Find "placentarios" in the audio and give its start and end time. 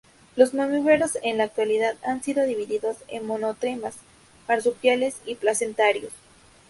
5.35-6.11